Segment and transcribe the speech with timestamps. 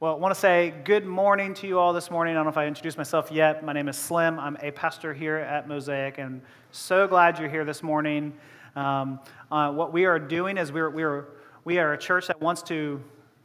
[0.00, 2.32] Well, I want to say good morning to you all this morning.
[2.32, 3.62] I don't know if I introduced myself yet.
[3.62, 4.38] My name is Slim.
[4.38, 8.32] I'm a pastor here at Mosaic, and so glad you're here this morning.
[8.74, 9.20] Um,
[9.52, 11.26] uh, what we are doing is we're, we're,
[11.66, 13.02] we are a church that wants to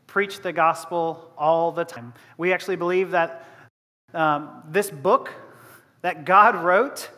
[0.08, 2.14] preach the gospel all the time.
[2.38, 3.46] We actually believe that
[4.14, 5.34] um, this book
[6.04, 7.10] that God wrote,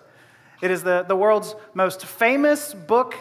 [0.64, 3.14] it is the, the world's most famous book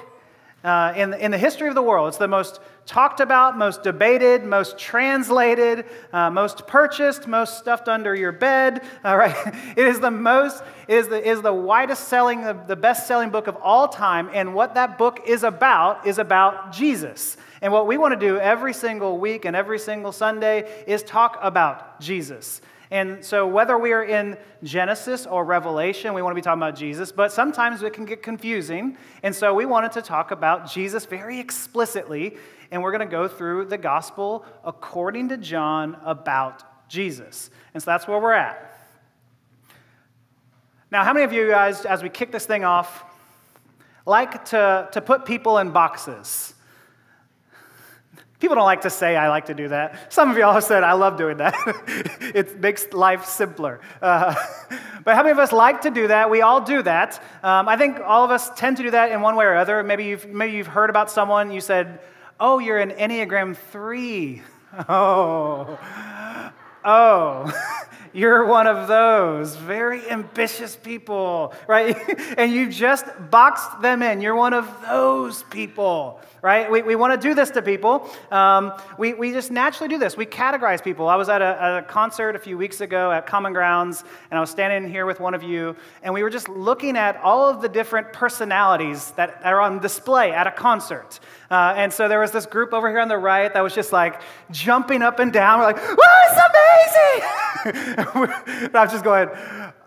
[0.65, 2.09] uh, in, in the history of the world.
[2.09, 8.15] It's the most talked about, most debated, most translated, uh, most purchased, most stuffed under
[8.15, 8.83] your bed.
[9.05, 9.37] All right,
[9.77, 13.49] it is the most, is the, is the widest selling, the, the best selling book
[13.49, 14.31] of all time.
[14.33, 17.37] And what that book is about is about Jesus.
[17.61, 21.39] And what we want to do every single week and every single Sunday is talk
[21.43, 22.61] about Jesus.
[22.91, 26.77] And so, whether we are in Genesis or Revelation, we want to be talking about
[26.77, 28.97] Jesus, but sometimes it can get confusing.
[29.25, 32.37] And so, we wanted to talk about Jesus very explicitly
[32.71, 37.51] and we're going to go through the gospel according to John about Jesus.
[37.75, 38.73] And so that's where we're at.
[40.91, 43.05] Now, how many of you guys, as we kick this thing off,
[44.05, 46.55] like to, to put people in boxes?
[48.39, 50.13] People don't like to say I like to do that.
[50.13, 51.55] Some of y'all have said I love doing that.
[52.35, 53.81] it makes life simpler.
[54.03, 54.35] Uh,
[55.05, 56.31] but how many of us like to do that?
[56.31, 57.23] We all do that.
[57.43, 59.83] Um, I think all of us tend to do that in one way or other.
[59.83, 61.99] Maybe you've, maybe you've heard about someone, you said,
[62.39, 64.43] Oh, you're an Enneagram 3.
[64.91, 65.79] Oh,
[66.85, 67.53] oh,
[68.13, 71.97] you're one of those very ambitious people, right?
[72.39, 74.21] and you just boxed them in.
[74.21, 76.71] You're one of those people right?
[76.71, 78.09] We, we want to do this to people.
[78.31, 80.17] Um, we, we just naturally do this.
[80.17, 81.09] We categorize people.
[81.09, 84.41] I was at a, a, concert a few weeks ago at Common Grounds, and I
[84.41, 87.63] was standing here with one of you, and we were just looking at all of
[87.63, 91.19] the different personalities that are on display at a concert.
[91.51, 93.93] Uh, and so there was this group over here on the right that was just
[93.93, 94.21] like
[94.53, 95.59] jumping up and down.
[95.59, 95.97] We're like, "Wow,
[96.31, 96.41] it's
[97.65, 98.35] amazing!"
[98.67, 99.31] and I was just going,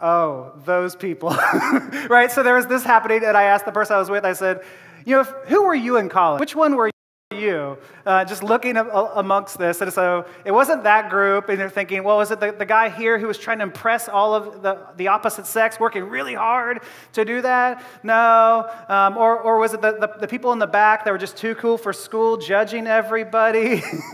[0.02, 1.30] "Oh, those people,"
[2.10, 2.30] right?
[2.30, 4.26] So there was this happening, and I asked the person I was with.
[4.26, 4.62] I said,
[5.06, 6.40] you know, who were you in college?
[6.40, 6.92] Which one were
[7.32, 7.78] you?
[8.08, 9.82] Uh, just looking amongst this.
[9.82, 12.90] And so it wasn't that group, and they're thinking, well, was it the, the guy
[12.90, 16.82] here who was trying to impress all of the, the opposite sex, working really hard
[17.14, 17.84] to do that?
[18.02, 18.68] No.
[18.90, 21.38] Um, or, or was it the, the, the, people in the back that were just
[21.38, 23.84] too cool for school, judging everybody?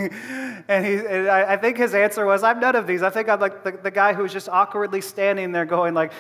[0.68, 3.02] and, he, and I, I, think his answer was, I'm none of these.
[3.02, 6.12] I think I'm like the, the guy who was just awkwardly standing there going like,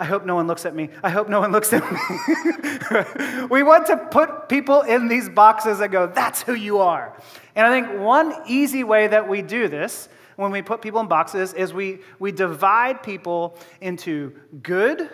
[0.00, 0.88] I hope no one looks at me.
[1.02, 3.46] I hope no one looks at me.
[3.50, 7.14] we want to put people in these boxes and go, that's who you are.
[7.54, 11.06] And I think one easy way that we do this when we put people in
[11.06, 15.10] boxes is we, we divide people into good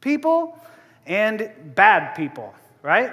[0.00, 0.56] people
[1.04, 3.12] and bad people, right?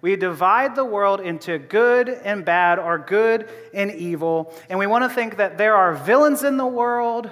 [0.00, 4.54] We divide the world into good and bad or good and evil.
[4.70, 7.30] And we want to think that there are villains in the world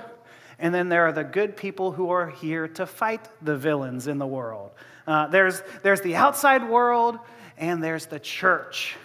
[0.65, 4.17] and then there are the good people who are here to fight the villains in
[4.17, 4.71] the world.
[5.07, 7.19] Uh, there's, there's the outside world,
[7.59, 8.97] and there's the church,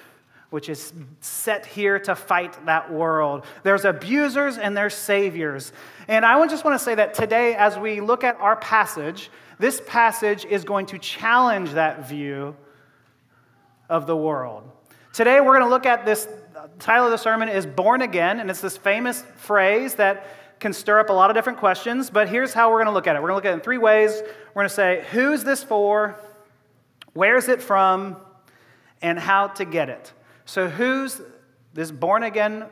[0.51, 3.43] which is set here to fight that world.
[3.63, 5.73] There's abusers and there's saviors.
[6.07, 9.81] And I just want to say that today, as we look at our passage, this
[9.85, 12.55] passage is going to challenge that view
[13.89, 14.63] of the world.
[15.11, 16.23] Today, we're going to look at this.
[16.53, 20.25] The title of the sermon is Born Again, and it's this famous phrase that
[20.59, 23.07] can stir up a lot of different questions, but here's how we're going to look
[23.07, 23.21] at it.
[23.21, 24.21] We're going to look at it in three ways.
[24.53, 26.19] We're going to say, who's this for?
[27.13, 28.17] Where's it from?
[29.01, 30.11] And how to get it.
[30.45, 31.21] So, who's
[31.73, 32.65] this born again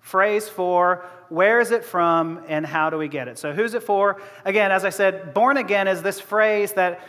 [0.00, 1.04] phrase for?
[1.28, 2.44] Where is it from?
[2.46, 3.38] And how do we get it?
[3.38, 4.20] So, who's it for?
[4.44, 7.00] Again, as I said, born again is this phrase that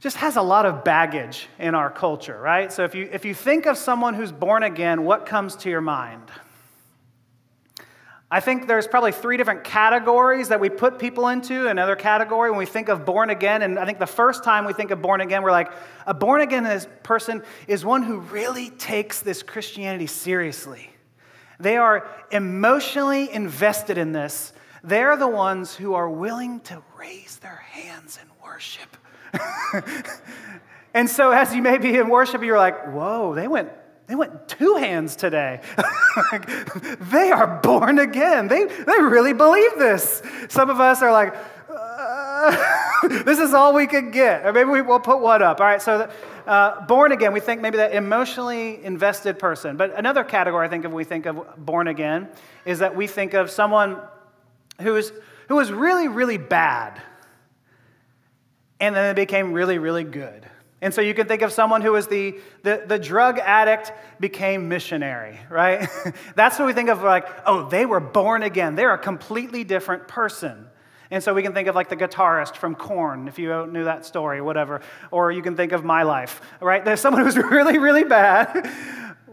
[0.00, 2.72] just has a lot of baggage in our culture, right?
[2.72, 5.82] So, if you, if you think of someone who's born again, what comes to your
[5.82, 6.30] mind?
[8.32, 11.68] I think there's probably three different categories that we put people into.
[11.68, 14.72] Another category when we think of born again, and I think the first time we
[14.72, 15.70] think of born again, we're like,
[16.06, 20.88] a born again person is one who really takes this Christianity seriously.
[21.60, 24.54] They are emotionally invested in this.
[24.82, 28.96] They're the ones who are willing to raise their hands in worship.
[30.94, 33.68] and so, as you may be in worship, you're like, whoa, they went
[34.12, 35.62] they went two hands today.
[37.00, 38.46] they are born again.
[38.46, 40.20] They, they really believe this.
[40.50, 41.34] Some of us are like,
[41.70, 44.44] uh, this is all we could get.
[44.44, 45.60] Or maybe we, will put one up.
[45.60, 46.10] All right, so
[46.46, 49.78] uh, born again, we think maybe that emotionally invested person.
[49.78, 52.28] But another category I think of we think of born again
[52.66, 53.96] is that we think of someone
[54.82, 55.10] who is,
[55.48, 57.00] who was really, really bad
[58.78, 60.44] and then they became really, really good.
[60.82, 62.34] And so you can think of someone who was the,
[62.64, 65.88] the, the drug addict became missionary, right?
[66.34, 68.74] That's what we think of like, oh, they were born again.
[68.74, 70.66] They're a completely different person.
[71.12, 74.04] And so we can think of like the guitarist from Korn, if you knew that
[74.04, 74.80] story, whatever.
[75.12, 76.84] Or you can think of my life, right?
[76.84, 78.68] There's someone who's really, really bad.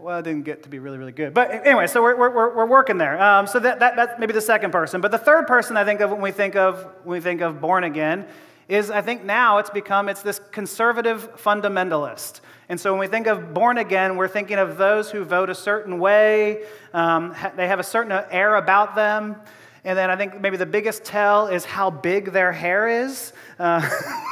[0.00, 1.34] Well, it didn't get to be really, really good.
[1.34, 3.20] But anyway, so we're, we're, we're working there.
[3.20, 5.02] Um, so that, that, that's maybe the second person.
[5.02, 7.60] But the third person I think of when we think of, when we think of
[7.60, 8.26] born again
[8.70, 12.40] is I think now it's become it's this conservative fundamentalist.
[12.68, 15.56] And so when we think of born again, we're thinking of those who vote a
[15.56, 16.64] certain way.
[16.94, 19.36] Um, they have a certain air about them.
[19.82, 23.88] And then I think maybe the biggest tell is how big their hair is, uh,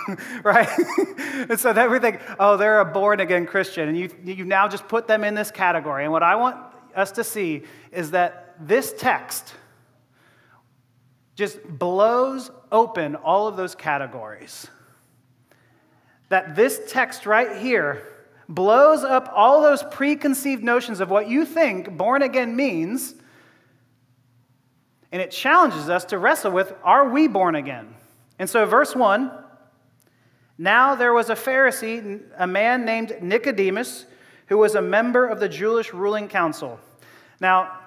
[0.45, 0.69] right?
[1.49, 3.89] and so then we think, oh, they're a born again Christian.
[3.89, 6.05] And you, you now just put them in this category.
[6.05, 6.59] And what I want
[6.95, 9.55] us to see is that this text
[11.35, 14.69] just blows open all of those categories.
[16.29, 18.07] That this text right here
[18.49, 23.15] blows up all those preconceived notions of what you think born again means,
[25.11, 27.95] and it challenges us to wrestle with are we born again?
[28.39, 29.31] And so, verse 1
[30.59, 34.07] now there was a Pharisee, a man named Nicodemus,
[34.49, 36.81] who was a member of the Jewish ruling council.
[37.41, 37.78] Now,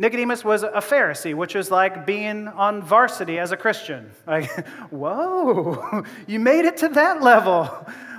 [0.00, 4.10] Nicodemus was a Pharisee, which is like being on varsity as a Christian.
[4.26, 7.68] Like, whoa, you made it to that level.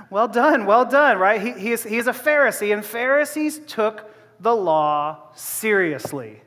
[0.08, 1.42] Well done, well done, right?
[1.42, 4.08] He, he, is, he is a Pharisee, and Pharisees took
[4.38, 6.40] the law seriously.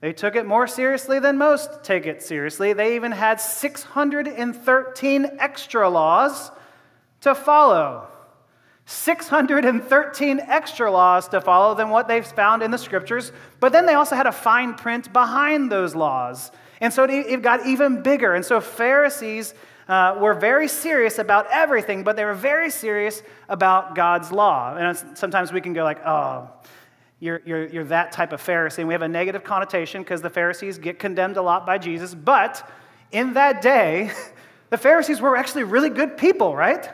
[0.00, 2.72] They took it more seriously than most take it seriously.
[2.72, 6.52] They even had 613 extra laws
[7.22, 8.06] to follow.
[8.90, 13.92] 613 extra laws to follow than what they've found in the scriptures, but then they
[13.92, 16.50] also had a fine print behind those laws.
[16.80, 18.34] And so it got even bigger.
[18.34, 19.52] And so Pharisees
[19.88, 24.74] uh, were very serious about everything, but they were very serious about God's law.
[24.74, 26.48] And sometimes we can go like, oh,
[27.20, 28.78] you're, you're, you're that type of Pharisee.
[28.78, 32.14] And we have a negative connotation because the Pharisees get condemned a lot by Jesus.
[32.14, 32.66] But
[33.12, 34.12] in that day,
[34.70, 36.88] the Pharisees were actually really good people, right?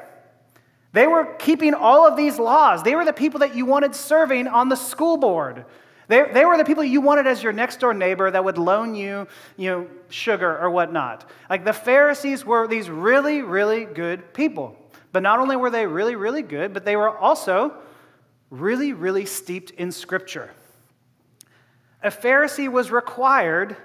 [0.94, 2.84] They were keeping all of these laws.
[2.84, 5.64] They were the people that you wanted serving on the school board.
[6.06, 8.94] They, they were the people you wanted as your next door neighbor that would loan
[8.94, 9.26] you,
[9.56, 11.28] you know, sugar or whatnot.
[11.50, 14.76] Like the Pharisees were these really, really good people.
[15.10, 17.74] But not only were they really, really good, but they were also
[18.50, 20.52] really, really steeped in Scripture.
[22.04, 23.76] A Pharisee was required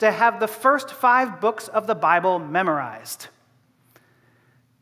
[0.00, 3.28] to have the first five books of the Bible memorized.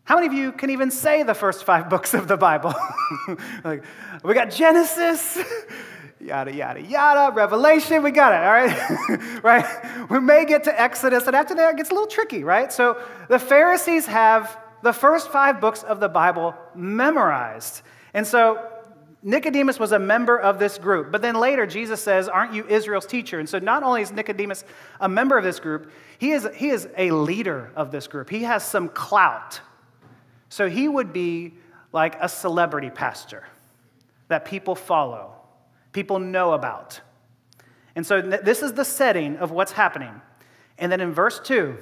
[0.08, 2.72] How many of you can even say the first five books of the Bible?
[3.62, 3.84] like,
[4.25, 5.38] we got Genesis,
[6.19, 9.44] yada, yada, yada, Revelation, we got it, all right?
[9.44, 10.10] right?
[10.10, 12.72] We may get to Exodus, and after that, it gets a little tricky, right?
[12.72, 17.82] So the Pharisees have the first five books of the Bible memorized.
[18.14, 18.66] And so
[19.22, 21.12] Nicodemus was a member of this group.
[21.12, 23.40] But then later, Jesus says, Aren't you Israel's teacher?
[23.40, 24.64] And so not only is Nicodemus
[25.00, 28.31] a member of this group, he is, he is a leader of this group.
[28.31, 29.61] He has some clout
[30.49, 31.55] so he would be
[31.93, 33.45] like a celebrity pastor
[34.29, 35.35] that people follow,
[35.93, 37.00] people know about.
[37.97, 40.21] And so this is the setting of what's happening.
[40.79, 41.77] And then in verse 2,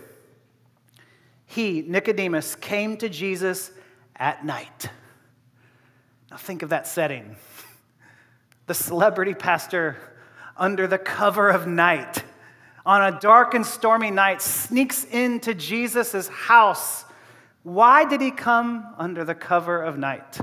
[1.47, 3.71] he, Nicodemus, came to Jesus
[4.17, 4.89] at night.
[6.31, 7.37] Now think of that setting.
[8.67, 9.97] The celebrity pastor
[10.57, 12.25] under the cover of night
[12.85, 17.05] on a dark and stormy night sneaks into Jesus' house
[17.67, 20.39] why did he come under the cover of night?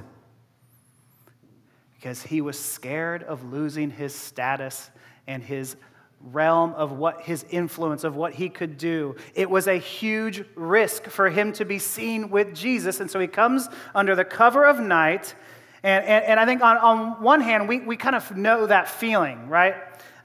[1.95, 4.91] Because he was scared of losing his status
[5.25, 5.77] and his
[6.19, 9.15] realm of what his influence, of what he could do.
[9.35, 12.99] It was a huge risk for him to be seen with Jesus.
[12.99, 15.33] And so he comes under the cover of night.
[15.81, 18.89] And, and, and I think on, on one hand, we, we kind of know that
[18.89, 19.75] feeling, right?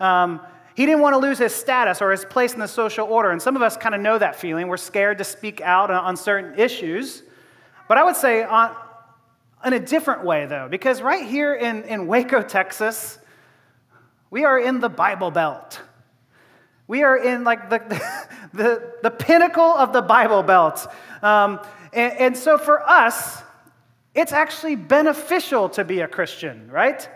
[0.01, 0.41] Um,
[0.79, 3.33] he didn't want to lose his status or his place in the social order.
[3.33, 4.69] And some of us kind of know that feeling.
[4.69, 7.25] We're scared to speak out on certain issues.
[7.89, 8.77] But I would say on,
[9.67, 13.19] in a different way, though, because right here in, in Waco, Texas,
[14.31, 15.81] we are in the Bible Belt.
[16.87, 17.79] We are in like the,
[18.55, 20.87] the, the, pinnacle of the Bible Belt.
[21.23, 21.59] Um,
[21.93, 23.43] and, and so for us,
[24.15, 27.09] it's actually beneficial to be a Christian, right?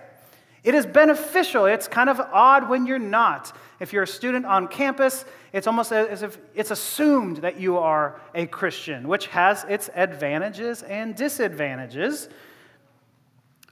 [0.64, 1.66] It is beneficial.
[1.66, 3.56] It's kind of odd when you're not.
[3.80, 8.20] If you're a student on campus, it's almost as if it's assumed that you are
[8.34, 12.28] a Christian, which has its advantages and disadvantages.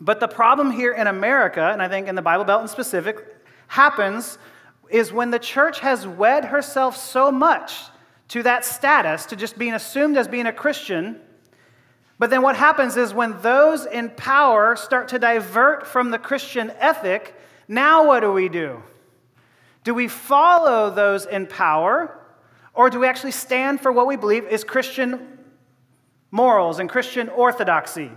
[0.01, 3.25] But the problem here in America, and I think in the Bible Belt in specific,
[3.69, 4.39] happens
[4.89, 7.75] is when the church has wed herself so much
[8.29, 11.21] to that status, to just being assumed as being a Christian,
[12.21, 16.71] But then what happens is when those in power start to divert from the Christian
[16.79, 17.35] ethic,
[17.67, 18.83] now what do we do?
[19.85, 22.21] Do we follow those in power,
[22.75, 25.39] or do we actually stand for what we believe is Christian
[26.31, 28.11] morals and Christian orthodoxy?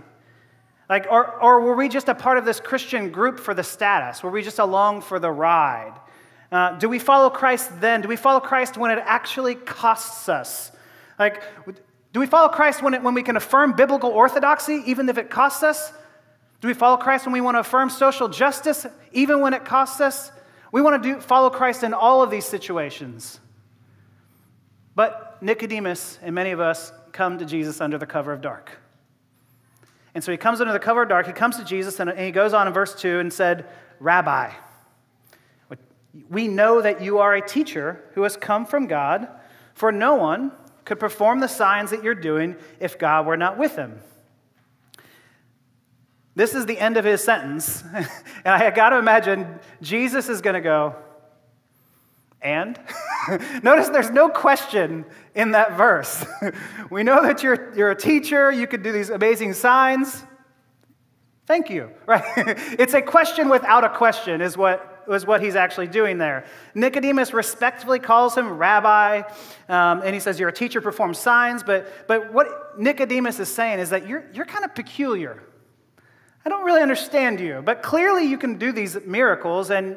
[0.90, 4.22] Like, or, or were we just a part of this Christian group for the status?
[4.22, 5.98] Were we just along for the ride?
[6.52, 8.02] Uh, do we follow Christ then?
[8.02, 10.72] Do we follow Christ when it actually costs us?
[11.18, 11.42] Like,
[12.14, 15.30] do we follow Christ when, it, when we can affirm biblical orthodoxy, even if it
[15.30, 15.92] costs us?
[16.60, 20.00] Do we follow Christ when we want to affirm social justice, even when it costs
[20.00, 20.30] us?
[20.70, 23.40] We want to do, follow Christ in all of these situations.
[24.94, 28.70] But Nicodemus and many of us come to Jesus under the cover of dark.
[30.14, 31.26] And so he comes under the cover of dark.
[31.26, 33.66] He comes to Jesus and he goes on in verse 2 and said,
[33.98, 34.52] Rabbi,
[36.30, 39.26] we know that you are a teacher who has come from God,
[39.74, 40.52] for no one
[40.84, 44.00] could perform the signs that you're doing if God were not with him.
[46.36, 47.82] This is the end of his sentence.
[47.92, 48.08] and
[48.46, 50.96] I got to imagine Jesus is going to go,
[52.42, 52.78] and?
[53.62, 56.24] Notice there's no question in that verse.
[56.90, 60.24] we know that you're, you're a teacher, you could do these amazing signs.
[61.46, 62.22] Thank you, right?
[62.78, 66.44] it's a question without a question, is what was what he's actually doing there.
[66.74, 69.22] Nicodemus respectfully calls him rabbi,
[69.68, 71.62] um, and he says, You're a teacher, perform signs.
[71.62, 75.42] But, but what Nicodemus is saying is that you're, you're kind of peculiar.
[76.44, 79.96] I don't really understand you, but clearly you can do these miracles, and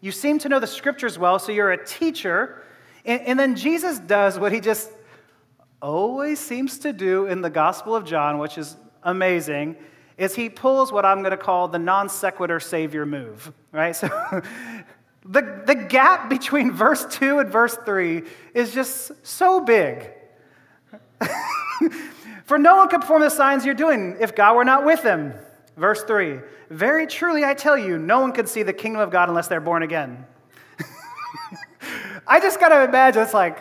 [0.00, 2.62] you seem to know the scriptures well, so you're a teacher.
[3.04, 4.90] And, and then Jesus does what he just
[5.80, 9.76] always seems to do in the Gospel of John, which is amazing
[10.16, 13.96] is he pulls what I'm going to call the non sequitur savior move, right?
[15.24, 20.10] So the, the gap between verse 2 and verse 3 is just so big.
[22.44, 25.32] For no one could perform the signs you're doing if God were not with them.
[25.78, 29.30] Verse 3 Very truly I tell you, no one can see the kingdom of God
[29.30, 30.26] unless they're born again.
[32.26, 33.58] I just got to imagine it's like,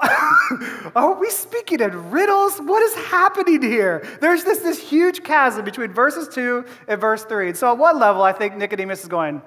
[0.00, 2.58] Are we speaking in riddles?
[2.58, 4.06] What is happening here?
[4.20, 7.48] There's this, this huge chasm between verses 2 and verse 3.
[7.48, 9.42] And so, at one level, I think Nicodemus is going,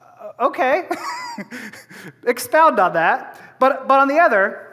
[0.00, 0.88] uh, okay,
[2.26, 3.40] expound on that.
[3.58, 4.68] But, but on the other,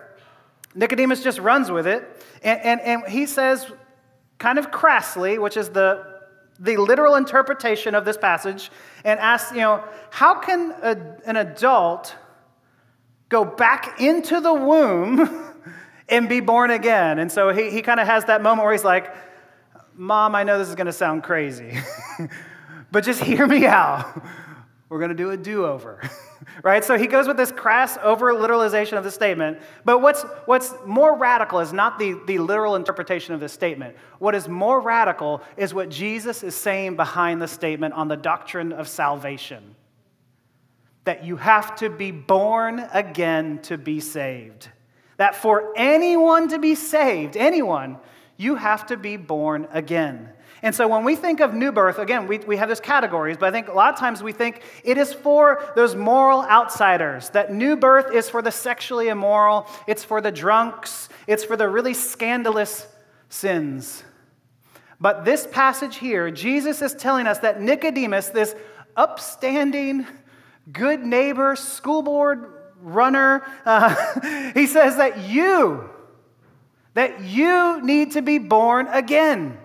[0.75, 2.23] Nicodemus just runs with it.
[2.43, 3.71] And, and, and he says,
[4.37, 6.21] kind of crassly, which is the,
[6.59, 8.71] the literal interpretation of this passage,
[9.03, 12.15] and asks, you know, how can a, an adult
[13.29, 15.53] go back into the womb
[16.09, 17.19] and be born again.
[17.19, 19.15] And so he, he kind of has that moment where he's like,
[19.95, 21.77] Mom, I know this is going to sound crazy,
[22.91, 24.21] but just hear me out.
[24.87, 26.01] We're going to do a do over.
[26.63, 26.83] right?
[26.83, 29.59] So he goes with this crass over literalization of the statement.
[29.85, 33.95] But what's, what's more radical is not the, the literal interpretation of this statement.
[34.19, 38.71] What is more radical is what Jesus is saying behind the statement on the doctrine
[38.71, 39.75] of salvation
[41.09, 44.69] that you have to be born again to be saved.
[45.17, 47.97] That for anyone to be saved, anyone,
[48.37, 50.29] you have to be born again.
[50.61, 53.47] And so when we think of new birth, again, we, we have those categories, but
[53.47, 57.51] I think a lot of times we think it is for those moral outsiders, that
[57.51, 61.95] new birth is for the sexually immoral, it's for the drunks, it's for the really
[61.95, 62.85] scandalous
[63.29, 64.03] sins.
[65.01, 68.53] But this passage here, Jesus is telling us that Nicodemus, this
[68.95, 70.05] upstanding,
[70.71, 73.43] good neighbor, school board runner.
[73.65, 75.89] Uh, he says that you,
[76.93, 79.57] that you need to be born again.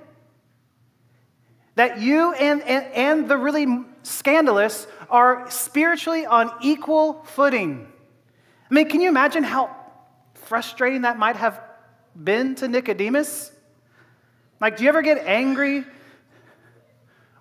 [1.77, 3.67] That you and, and, and the really
[4.03, 7.89] scandalous are spiritually on equal footing.
[8.71, 9.75] I mean, can you imagine how
[10.35, 11.61] frustrating that might have
[12.21, 13.51] been to Nicodemus?
[14.61, 15.85] Like, do you ever get angry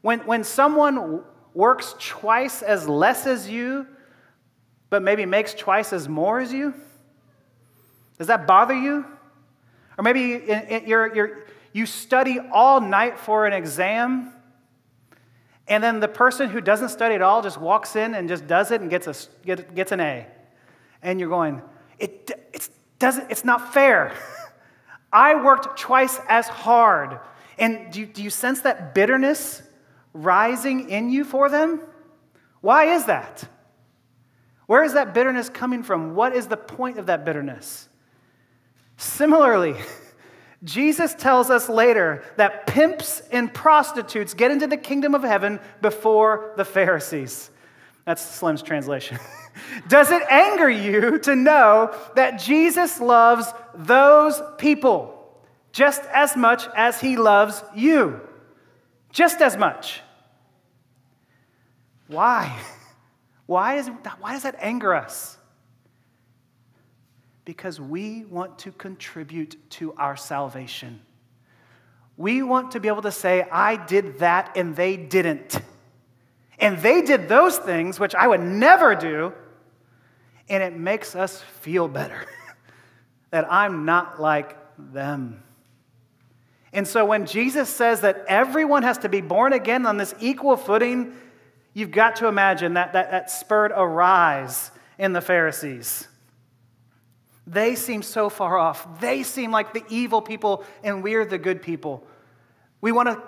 [0.01, 3.88] when, when someone works twice as less as you,
[4.89, 6.74] but maybe makes twice as more as you?
[8.17, 9.05] Does that bother you?
[9.98, 10.43] Or maybe
[10.86, 14.33] you're, you're, you study all night for an exam,
[15.67, 18.72] and then the person who doesn't study at all just walks in and just does
[18.72, 20.27] it and gets, a, gets an A.
[21.01, 21.62] And you're going,
[22.00, 22.69] it, it's,
[23.00, 24.13] doesn't, it's not fair.
[25.13, 27.19] I worked twice as hard.
[27.57, 29.62] And do you, do you sense that bitterness
[30.13, 31.82] rising in you for them?
[32.62, 33.48] Why is that?
[34.67, 36.15] Where is that bitterness coming from?
[36.15, 37.89] What is the point of that bitterness?
[38.98, 39.75] Similarly,
[40.63, 46.53] Jesus tells us later that pimps and prostitutes get into the kingdom of heaven before
[46.55, 47.50] the Pharisees.
[48.05, 49.20] That's Slim's translation.
[49.88, 55.13] Does it anger you to know that Jesus loves those people?
[55.74, 58.22] just as much as he loves you.
[59.13, 60.01] Just as much.
[62.08, 62.60] Why?
[63.46, 63.89] Why, is,
[64.22, 65.38] why does that anger us?
[67.43, 71.01] Because we want to contribute to our salvation.
[72.15, 75.60] We want to be able to say, I did that and they didn't.
[76.58, 79.34] And they did those things, which I would never do,
[80.48, 82.25] and it makes us feel better
[83.32, 85.43] that I'm not like them.
[86.73, 90.57] And so when Jesus says that everyone has to be born again on this equal
[90.57, 91.13] footing,
[91.73, 96.07] you've got to imagine that that, that spurred a rise in the Pharisees.
[97.45, 98.99] They seem so far off.
[98.99, 102.07] They seem like the evil people, and we're the good people.
[102.81, 103.21] We want to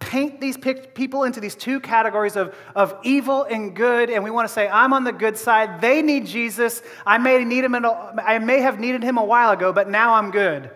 [0.00, 4.48] paint these people into these two categories of, of evil and good, and we want
[4.48, 5.80] to say, I'm on the good side.
[5.80, 6.82] They need Jesus.
[7.04, 10.14] I may, need him a, I may have needed him a while ago, but now
[10.14, 10.70] I'm good.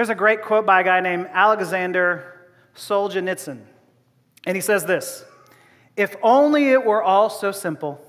[0.00, 3.60] There's a great quote by a guy named Alexander Solzhenitsyn,
[4.46, 5.26] and he says this
[5.94, 8.00] If only it were all so simple.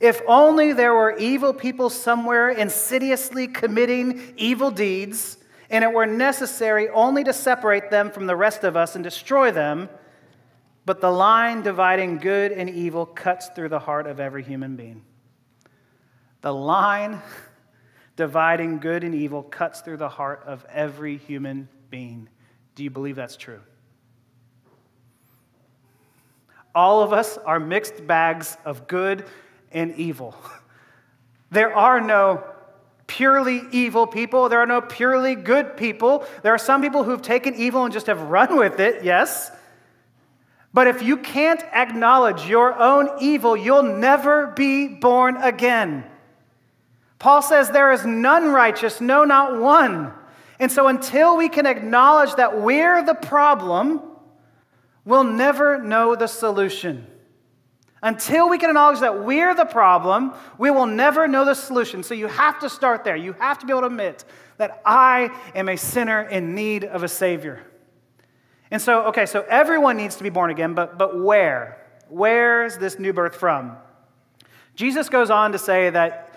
[0.00, 5.36] If only there were evil people somewhere insidiously committing evil deeds
[5.68, 9.52] and it were necessary only to separate them from the rest of us and destroy
[9.52, 9.90] them.
[10.86, 15.02] But the line dividing good and evil cuts through the heart of every human being.
[16.40, 17.20] The line
[18.20, 22.28] dividing good and evil cuts through the heart of every human being.
[22.74, 23.60] Do you believe that's true?
[26.74, 29.24] All of us are mixed bags of good
[29.72, 30.36] and evil.
[31.52, 32.44] There are no
[33.08, 34.48] purely evil people.
[34.48, 36.24] There are no purely good people.
[36.44, 39.50] There are some people who've taken evil and just have run with it, yes.
[40.72, 46.04] But if you can't acknowledge your own evil, you'll never be born again.
[47.20, 50.12] Paul says, There is none righteous, no, not one.
[50.58, 54.00] And so until we can acknowledge that we're the problem,
[55.04, 57.06] we'll never know the solution.
[58.02, 62.02] Until we can acknowledge that we're the problem, we will never know the solution.
[62.02, 63.16] So you have to start there.
[63.16, 64.24] You have to be able to admit
[64.56, 67.62] that I am a sinner in need of a Savior.
[68.70, 71.86] And so, okay, so everyone needs to be born again, but, but where?
[72.08, 73.76] Where's this new birth from?
[74.74, 76.29] Jesus goes on to say that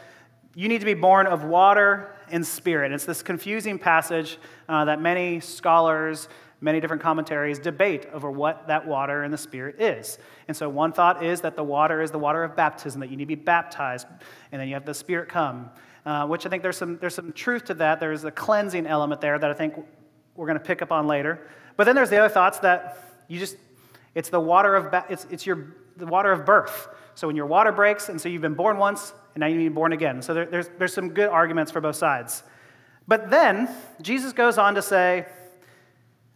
[0.55, 2.91] you need to be born of water and spirit.
[2.91, 4.37] It's this confusing passage
[4.69, 6.27] uh, that many scholars
[6.63, 10.17] many different commentaries debate over what that water and the Spirit is.
[10.47, 13.17] And so, one thought is that the water is the water of baptism, that you
[13.17, 14.07] need to be baptized,
[14.51, 15.69] and then you have the Spirit come,
[16.05, 17.99] uh, which I think there's some, there's some truth to that.
[17.99, 19.75] There's a cleansing element there that I think
[20.35, 21.45] we're going to pick up on later.
[21.75, 23.57] But then there's the other thoughts that you just,
[24.15, 26.87] it's the water of, it's, it's your, the water of birth.
[27.15, 29.74] So when your water breaks, and so you've been born once, and now you need
[29.74, 30.22] born again.
[30.22, 32.43] So there, there's, there's some good arguments for both sides.
[33.08, 33.69] But then
[34.02, 35.26] Jesus goes on to say,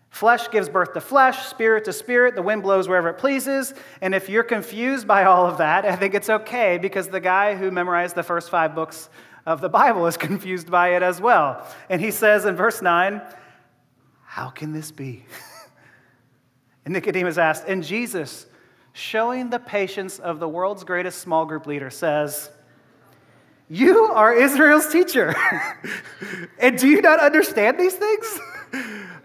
[0.09, 3.73] Flesh gives birth to flesh, spirit to spirit, the wind blows wherever it pleases.
[4.01, 7.55] And if you're confused by all of that, I think it's okay because the guy
[7.55, 9.09] who memorized the first five books
[9.45, 11.67] of the Bible is confused by it as well.
[11.89, 13.21] And he says in verse 9,
[14.23, 15.25] How can this be?
[16.85, 18.47] and Nicodemus asked, and Jesus,
[18.93, 22.49] showing the patience of the world's greatest small group leader, says,
[23.69, 25.35] You are Israel's teacher.
[26.59, 28.39] and do you not understand these things?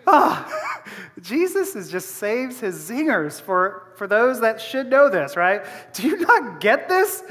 [0.07, 0.59] oh,
[1.20, 5.64] Jesus is just saves his zingers for, for those that should know this, right?
[5.92, 7.22] Do you not get this?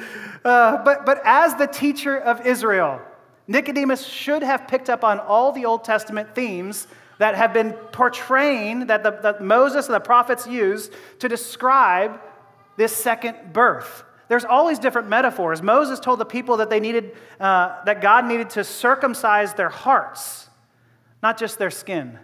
[0.45, 3.01] Uh, but, but as the teacher of Israel,
[3.47, 8.87] Nicodemus should have picked up on all the Old Testament themes that have been portraying,
[8.87, 12.19] that, the, that Moses and the prophets used to describe
[12.77, 14.05] this second birth.
[14.31, 15.61] There's always different metaphors.
[15.61, 20.49] Moses told the people that they needed, uh, that God needed to circumcise their hearts,
[21.21, 22.17] not just their skin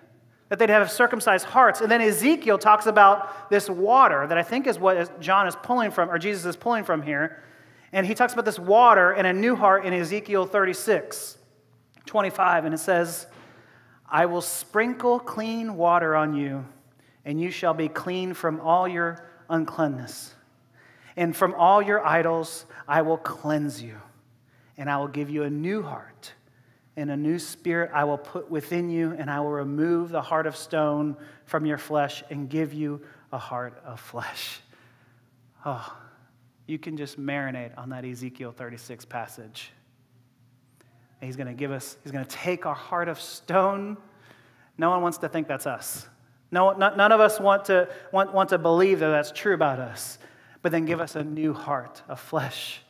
[0.48, 1.82] that they'd have circumcised hearts.
[1.82, 5.92] And then Ezekiel talks about this water that I think is what John is pulling
[5.92, 7.44] from, or Jesus is pulling from here.
[7.92, 11.38] And he talks about this water and a new heart in Ezekiel 36,
[12.06, 12.64] 25.
[12.64, 13.28] And it says,
[14.10, 16.66] I will sprinkle clean water on you,
[17.26, 20.34] and you shall be clean from all your uncleanness.
[21.18, 24.00] And from all your idols I will cleanse you,
[24.78, 26.32] and I will give you a new heart
[26.98, 30.48] and a new spirit I will put within you, and I will remove the heart
[30.48, 33.02] of stone from your flesh and give you
[33.32, 34.62] a heart of flesh.
[35.64, 35.96] Oh,
[36.66, 39.72] you can just marinate on that Ezekiel 36 passage.
[41.22, 43.98] he's going to give us, he's going to take our heart of stone.
[44.78, 46.08] No one wants to think that's us.
[46.52, 50.18] No, none of us want to, want, want to believe that that's true about us,
[50.68, 52.82] but then give us a new heart a flesh,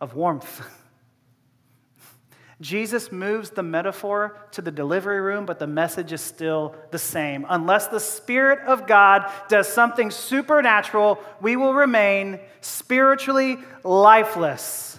[0.00, 0.66] of warmth
[2.60, 7.46] Jesus moves the metaphor to the delivery room, but the message is still the same.
[7.48, 14.98] Unless the Spirit of God does something supernatural, we will remain spiritually lifeless.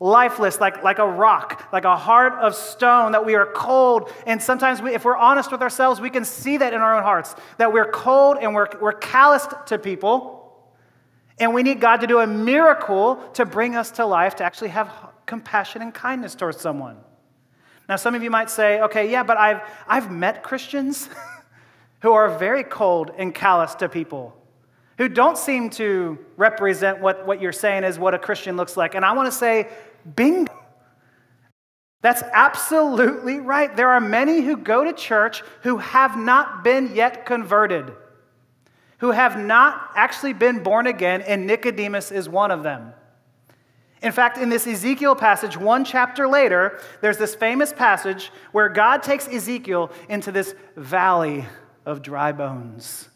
[0.00, 4.10] Lifeless, like, like a rock, like a heart of stone, that we are cold.
[4.26, 7.02] And sometimes, we, if we're honest with ourselves, we can see that in our own
[7.02, 10.37] hearts, that we're cold and we're, we're calloused to people.
[11.40, 14.68] And we need God to do a miracle to bring us to life, to actually
[14.68, 14.90] have
[15.26, 16.96] compassion and kindness towards someone.
[17.88, 21.08] Now, some of you might say, okay, yeah, but I've, I've met Christians
[22.02, 24.36] who are very cold and callous to people,
[24.98, 28.94] who don't seem to represent what, what you're saying is what a Christian looks like.
[28.94, 29.68] And I want to say,
[30.16, 30.52] bingo.
[32.00, 33.74] That's absolutely right.
[33.74, 37.92] There are many who go to church who have not been yet converted,
[38.98, 42.92] who have not actually been born again, and Nicodemus is one of them.
[44.02, 49.02] In fact, in this Ezekiel passage, one chapter later, there's this famous passage where God
[49.02, 51.46] takes Ezekiel into this valley
[51.84, 53.08] of dry bones.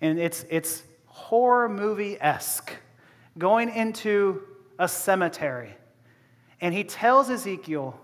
[0.00, 2.72] And it's, it's horror movie esque,
[3.36, 4.42] going into
[4.78, 5.74] a cemetery.
[6.62, 7.98] And he tells Ezekiel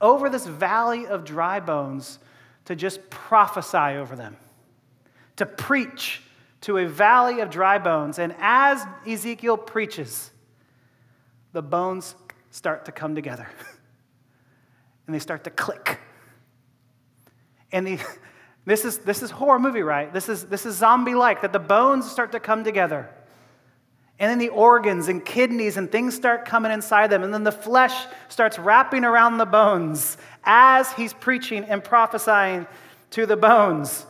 [0.00, 2.20] over this valley of dry bones
[2.66, 4.36] to just prophesy over them,
[5.36, 6.22] to preach
[6.62, 8.18] to a valley of dry bones.
[8.18, 10.30] And as Ezekiel preaches,
[11.52, 12.14] the bones
[12.50, 13.48] start to come together
[15.06, 15.98] and they start to click.
[17.70, 17.98] And the,
[18.64, 20.12] this, is, this is horror movie, right?
[20.12, 23.08] This is, this is zombie like, that the bones start to come together.
[24.18, 27.24] And then the organs and kidneys and things start coming inside them.
[27.24, 32.68] And then the flesh starts wrapping around the bones as he's preaching and prophesying
[33.10, 34.06] to the bones.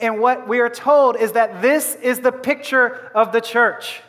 [0.00, 4.00] And what we are told is that this is the picture of the church.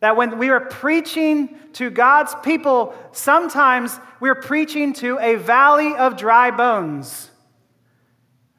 [0.00, 6.16] That when we are preaching to God's people, sometimes we're preaching to a valley of
[6.16, 7.30] dry bones.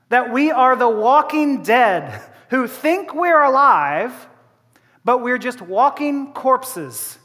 [0.09, 4.13] That we are the walking dead who think we're alive,
[5.03, 7.17] but we're just walking corpses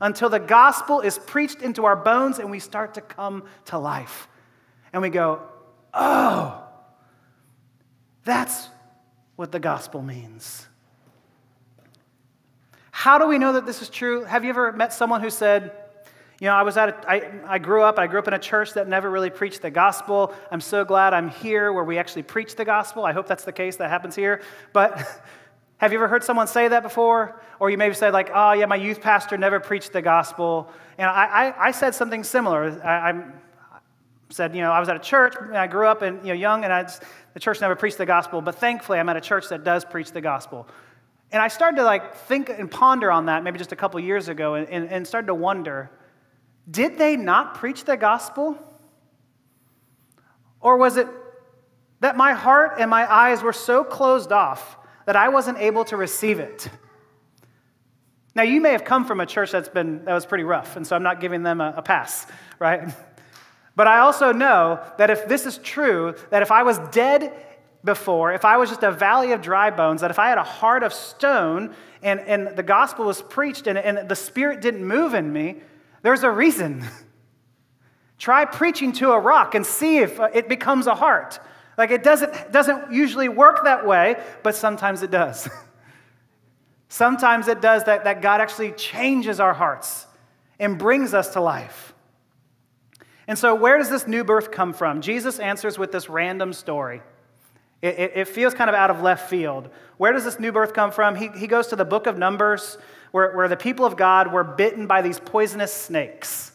[0.00, 4.28] until the gospel is preached into our bones and we start to come to life.
[4.92, 5.42] And we go,
[5.94, 6.67] oh,
[8.28, 8.68] that's
[9.36, 10.66] what the gospel means.
[12.90, 14.24] How do we know that this is true?
[14.24, 15.72] Have you ever met someone who said,
[16.38, 18.38] you know, I was at a, I, I grew up, I grew up in a
[18.38, 20.34] church that never really preached the gospel.
[20.50, 23.04] I'm so glad I'm here where we actually preach the gospel.
[23.04, 24.42] I hope that's the case, that happens here.
[24.74, 24.98] But
[25.78, 27.40] have you ever heard someone say that before?
[27.60, 30.70] Or you maybe said, like, oh, yeah, my youth pastor never preached the gospel.
[30.98, 32.78] And I, I, I said something similar.
[32.84, 33.24] I, I,
[34.30, 36.64] said, you know, I was at a church, I grew up and, you know, young,
[36.64, 36.86] and I
[37.34, 38.42] the church never preached the gospel.
[38.42, 40.68] But thankfully, I'm at a church that does preach the gospel.
[41.30, 44.28] And I started to like think and ponder on that maybe just a couple years
[44.28, 45.90] ago and, and, and started to wonder
[46.70, 48.58] did they not preach the gospel?
[50.60, 51.06] Or was it
[52.00, 55.96] that my heart and my eyes were so closed off that I wasn't able to
[55.96, 56.68] receive it?
[58.34, 60.86] Now, you may have come from a church that's been, that was pretty rough, and
[60.86, 62.26] so I'm not giving them a, a pass,
[62.58, 62.92] right?
[63.78, 67.32] But I also know that if this is true, that if I was dead
[67.84, 70.42] before, if I was just a valley of dry bones, that if I had a
[70.42, 75.14] heart of stone and, and the gospel was preached and, and the Spirit didn't move
[75.14, 75.58] in me,
[76.02, 76.84] there's a reason.
[78.18, 81.38] Try preaching to a rock and see if uh, it becomes a heart.
[81.76, 85.48] Like it doesn't, doesn't usually work that way, but sometimes it does.
[86.88, 90.04] sometimes it does that, that God actually changes our hearts
[90.58, 91.94] and brings us to life.
[93.28, 95.02] And so, where does this new birth come from?
[95.02, 97.02] Jesus answers with this random story.
[97.82, 99.68] It, it, it, feels kind of out of left field.
[99.98, 101.14] Where does this new birth come from?
[101.14, 102.78] He, he goes to the book of Numbers,
[103.12, 106.52] where, where the people of God were bitten by these poisonous snakes.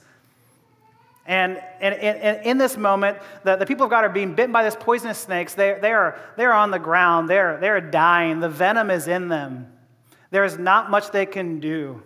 [1.25, 4.65] And, and, and in this moment, the, the people of God are being bitten by
[4.65, 5.53] these poisonous snakes.
[5.53, 8.39] They, they, are, they are on the ground, they're, they're dying.
[8.39, 9.71] The venom is in them.
[10.31, 12.01] There is not much they can do.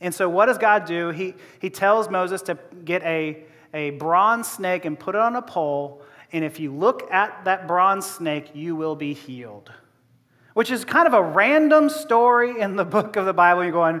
[0.00, 1.08] And so, what does God do?
[1.08, 3.42] He, he tells Moses to get a,
[3.74, 6.02] a bronze snake and put it on a pole
[6.32, 9.72] and if you look at that bronze snake, you will be healed.
[10.54, 13.62] Which is kind of a random story in the book of the Bible.
[13.62, 14.00] You're going,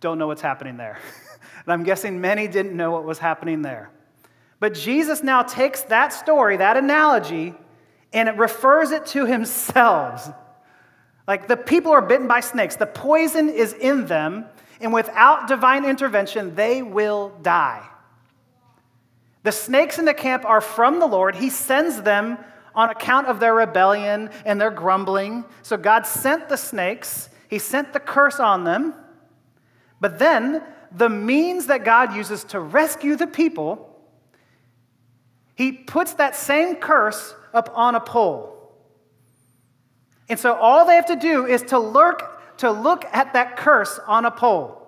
[0.00, 0.98] don't know what's happening there.
[1.64, 3.90] and I'm guessing many didn't know what was happening there.
[4.60, 7.54] But Jesus now takes that story, that analogy,
[8.12, 10.30] and it refers it to himself.
[11.26, 14.46] Like the people are bitten by snakes, the poison is in them,
[14.80, 17.88] and without divine intervention, they will die.
[19.44, 21.36] The snakes in the camp are from the Lord.
[21.36, 22.38] He sends them
[22.74, 25.44] on account of their rebellion and their grumbling.
[25.62, 28.94] So God sent the snakes, He sent the curse on them.
[30.00, 33.90] But then the means that God uses to rescue the people,
[35.54, 38.50] he puts that same curse up on a pole.
[40.28, 44.00] And so all they have to do is to look, to look at that curse
[44.06, 44.83] on a pole.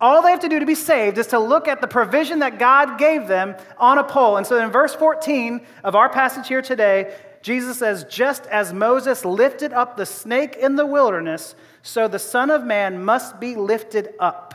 [0.00, 2.58] All they have to do to be saved is to look at the provision that
[2.58, 4.36] God gave them on a pole.
[4.36, 9.24] And so in verse 14 of our passage here today, Jesus says, Just as Moses
[9.24, 14.14] lifted up the snake in the wilderness, so the Son of Man must be lifted
[14.20, 14.54] up,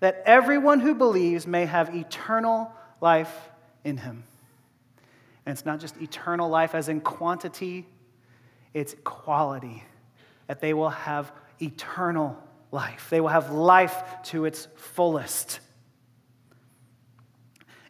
[0.00, 2.70] that everyone who believes may have eternal
[3.00, 3.34] life
[3.84, 4.24] in him.
[5.46, 7.86] And it's not just eternal life as in quantity,
[8.74, 9.84] it's quality,
[10.46, 12.36] that they will have eternal
[12.70, 13.08] life.
[13.10, 15.60] They will have life to its fullest.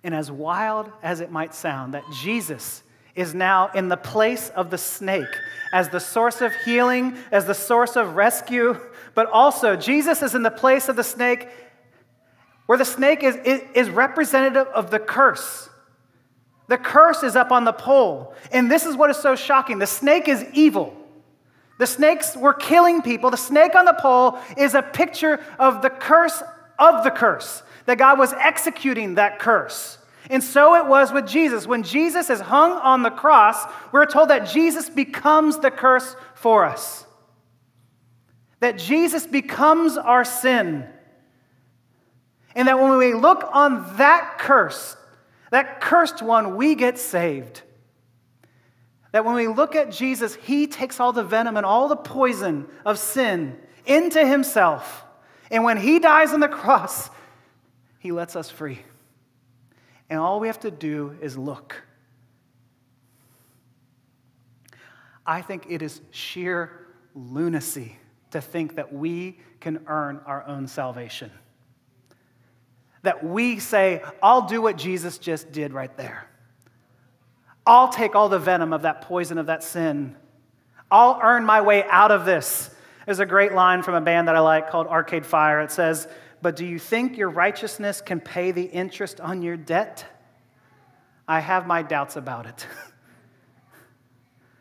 [0.03, 2.83] And as wild as it might sound, that Jesus
[3.15, 5.25] is now in the place of the snake
[5.73, 8.79] as the source of healing, as the source of rescue,
[9.15, 11.49] but also Jesus is in the place of the snake
[12.67, 15.69] where the snake is, is, is representative of the curse.
[16.69, 18.35] The curse is up on the pole.
[18.53, 20.97] And this is what is so shocking the snake is evil.
[21.79, 23.31] The snakes were killing people.
[23.31, 26.43] The snake on the pole is a picture of the curse
[26.79, 29.99] of the curse, that God was executing that curse.
[30.29, 31.67] And so it was with Jesus.
[31.67, 33.57] When Jesus is hung on the cross,
[33.93, 37.07] we're told that Jesus becomes the curse for us.
[38.61, 40.87] That Jesus becomes our sin.
[42.55, 44.97] And that when we look on that curse,
[45.51, 47.63] that cursed one, we get saved.
[49.17, 52.67] That when we look at Jesus, he takes all the venom and all the poison
[52.85, 55.07] of sin into himself.
[55.51, 57.09] And when he dies on the cross,
[57.99, 58.79] he lets us free.
[60.11, 61.83] And all we have to do is look.
[65.25, 67.97] I think it is sheer lunacy
[68.33, 71.31] to think that we can earn our own salvation
[73.01, 76.29] that we say, I'll do what Jesus just did right there.
[77.67, 80.15] I'll take all the venom of that poison of that sin.
[80.91, 82.71] I'll earn my way out of this.
[83.07, 85.61] There's a great line from a band that I like called Arcade Fire.
[85.61, 86.07] It says,
[86.43, 90.05] But do you think your righteousness can pay the interest on your debt?
[91.27, 92.67] I have my doubts about it.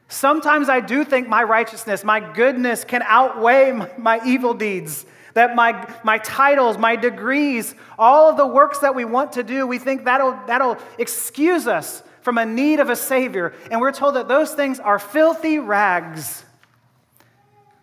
[0.07, 5.93] Sometimes I do think my righteousness, my goodness can outweigh my, evil deeds that my,
[6.03, 10.05] my titles, my degrees, all of the works that we want to do, we think
[10.05, 13.53] that'll, that'll excuse us from a need of a Savior.
[13.69, 16.43] And we're told that those things are filthy rags.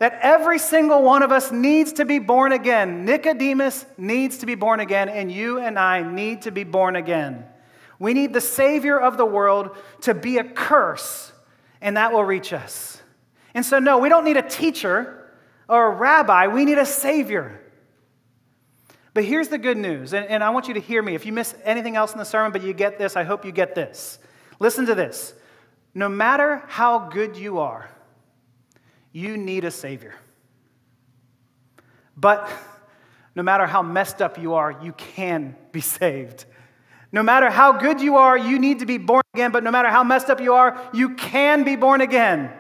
[0.01, 3.05] That every single one of us needs to be born again.
[3.05, 7.45] Nicodemus needs to be born again, and you and I need to be born again.
[8.01, 11.31] We need the Savior of the world to be a curse,
[11.81, 13.01] and that will reach us.
[13.55, 15.31] And so, no, we don't need a teacher
[15.69, 17.61] or a rabbi, we need a savior.
[19.15, 21.15] But here's the good news, and, and I want you to hear me.
[21.15, 23.53] If you miss anything else in the sermon, but you get this, I hope you
[23.53, 24.19] get this.
[24.59, 25.35] Listen to this.
[25.95, 27.91] No matter how good you are,
[29.13, 30.15] you need a savior.
[32.17, 32.51] But
[33.35, 36.47] no matter how messed up you are, you can be saved.
[37.13, 39.91] No matter how good you are, you need to be born again, but no matter
[39.91, 42.51] how messed up you are, you can be born again.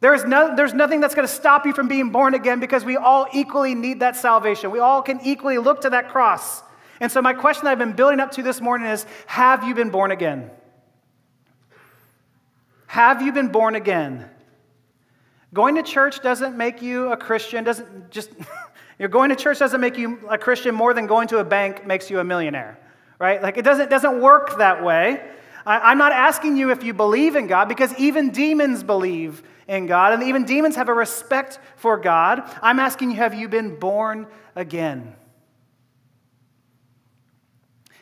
[0.00, 2.84] There is no, there's nothing that's going to stop you from being born again because
[2.84, 4.70] we all equally need that salvation.
[4.70, 6.62] We all can equally look to that cross.
[7.00, 9.74] And so, my question that I've been building up to this morning is Have you
[9.74, 10.50] been born again?
[12.86, 14.28] Have you been born again?
[15.52, 18.30] Going to church doesn't make you a Christian, doesn't just,
[18.98, 21.86] you're going to church doesn't make you a Christian more than going to a bank
[21.86, 22.78] makes you a millionaire,
[23.18, 23.42] right?
[23.42, 25.22] Like it doesn't, doesn't work that way.
[25.64, 29.86] I, I'm not asking you if you believe in God because even demons believe in
[29.86, 32.42] God, and even demons have a respect for God.
[32.62, 35.16] I'm asking you, have you been born again?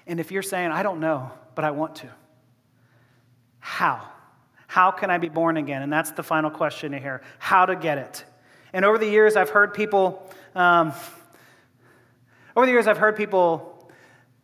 [0.06, 2.08] And if you're saying, I don't know, but I want to,
[3.60, 4.06] how?
[4.74, 5.82] How can I be born again?
[5.82, 8.24] And that's the final question here how to get it.
[8.72, 10.92] And over the years, I've heard people, um,
[12.56, 13.88] over the years, I've heard people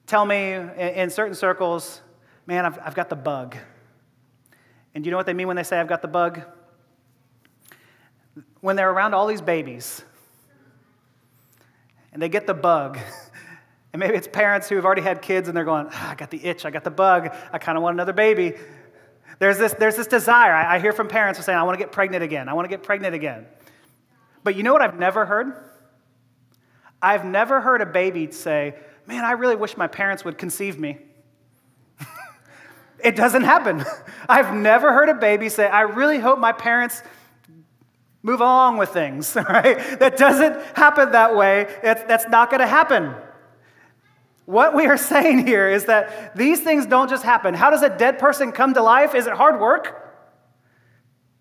[0.06, 2.00] tell me in, in certain circles,
[2.46, 3.56] man, I've, I've got the bug.
[4.94, 6.42] And do you know what they mean when they say I've got the bug?
[8.60, 10.04] when they're around all these babies
[12.12, 12.98] and they get the bug.
[13.92, 16.30] And maybe it's parents who have already had kids and they're going, ah, I got
[16.30, 18.54] the itch, I got the bug, I kind of want another baby.
[19.40, 20.52] There's this, there's this desire.
[20.52, 22.66] I, I hear from parents who saying, I want to get pregnant again, I want
[22.66, 23.46] to get pregnant again.
[24.44, 25.52] But you know what I've never heard?
[27.02, 28.76] I've never heard a baby say,
[29.06, 30.98] Man, I really wish my parents would conceive me.
[33.02, 33.84] it doesn't happen.
[34.28, 37.02] I've never heard a baby say, I really hope my parents
[38.22, 39.98] Move along with things, right?
[39.98, 41.66] That doesn't happen that way.
[41.82, 43.14] That's not going to happen.
[44.46, 47.54] What we are saying here is that these things don't just happen.
[47.54, 49.14] How does a dead person come to life?
[49.14, 49.96] Is it hard work?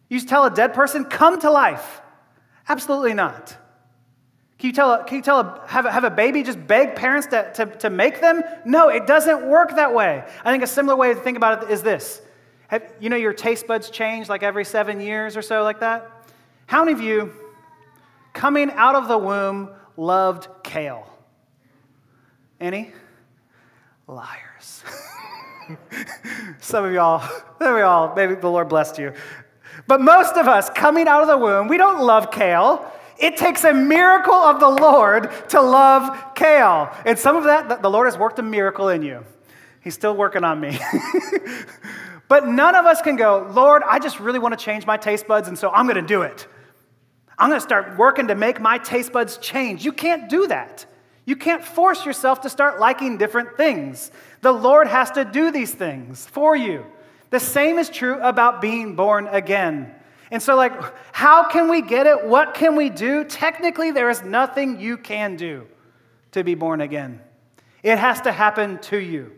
[0.10, 2.02] You tell a dead person, come to life.
[2.68, 3.56] Absolutely not.
[4.58, 6.96] Can you tell, a, can you tell a, have, a, have a baby just beg
[6.96, 8.44] parents to, to, to make them?
[8.66, 10.24] No, it doesn't work that way.
[10.44, 12.22] I think a similar way to think about it is this.
[12.68, 16.12] Have, you know your taste buds change like every seven years or so, like that?
[16.66, 17.32] How many of you,
[18.34, 21.08] coming out of the womb, loved kale?
[22.60, 22.92] Any?
[24.08, 24.84] Liars.
[26.60, 27.20] some of y'all,
[27.60, 29.14] some of y'all, maybe the Lord blessed you.
[29.88, 32.92] But most of us coming out of the womb, we don't love kale.
[33.18, 36.90] It takes a miracle of the Lord to love kale.
[37.06, 39.24] And some of that, the Lord has worked a miracle in you.
[39.82, 40.78] He's still working on me.
[42.28, 45.28] but none of us can go, Lord, I just really want to change my taste
[45.28, 46.48] buds, and so I'm going to do it.
[47.38, 49.86] I'm going to start working to make my taste buds change.
[49.86, 50.86] You can't do that.
[51.30, 54.10] You can't force yourself to start liking different things.
[54.42, 56.88] The Lord has to do these things for you.
[57.30, 59.94] The same is true about being born again.
[60.32, 60.74] And so, like,
[61.14, 62.26] how can we get it?
[62.26, 63.24] What can we do?
[63.26, 65.68] Technically, there is nothing you can do
[66.32, 67.22] to be born again.
[67.84, 69.32] It has to happen to you.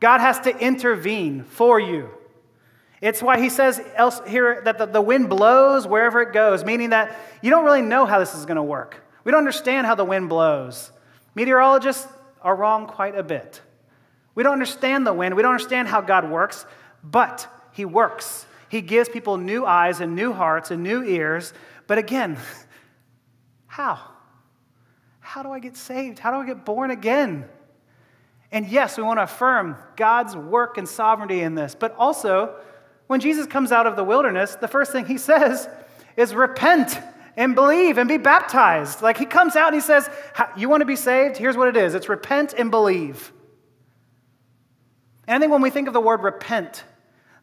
[0.00, 2.08] God has to intervene for you.
[3.02, 6.88] It's why he says else here that the, the wind blows wherever it goes, meaning
[6.88, 9.04] that you don't really know how this is going to work.
[9.24, 10.90] We don't understand how the wind blows.
[11.34, 12.06] Meteorologists
[12.42, 13.60] are wrong quite a bit.
[14.34, 16.64] We don't understand the wind, we don't understand how God works,
[17.02, 18.46] but he works.
[18.68, 21.52] He gives people new eyes and new hearts and new ears.
[21.86, 22.38] But again,
[23.66, 23.98] how?
[25.18, 26.18] How do I get saved?
[26.18, 27.48] How do I get born again?
[28.52, 31.74] And yes, we want to affirm God's work and sovereignty in this.
[31.74, 32.56] But also,
[33.06, 35.68] when Jesus comes out of the wilderness, the first thing he says
[36.16, 36.98] is repent
[37.40, 39.00] and believe and be baptized.
[39.00, 40.10] Like he comes out and he says,
[40.58, 41.38] You want to be saved?
[41.38, 43.32] Here's what it is it's repent and believe.
[45.26, 46.84] And I think when we think of the word repent,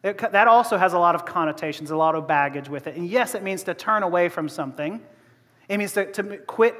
[0.02, 2.94] that also has a lot of connotations, a lot of baggage with it.
[2.94, 5.02] And yes, it means to turn away from something,
[5.68, 6.76] it means to, to quit